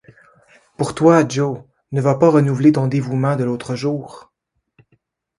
[0.77, 1.59] Pour toi, Joe,
[1.91, 4.31] ne va pas renouveler ton dévouement de l’autre jour!